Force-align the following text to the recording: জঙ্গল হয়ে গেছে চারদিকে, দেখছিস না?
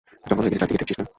জঙ্গল 0.27 0.41
হয়ে 0.43 0.51
গেছে 0.53 0.61
চারদিকে, 0.61 0.79
দেখছিস 0.81 0.97
না? 0.99 1.05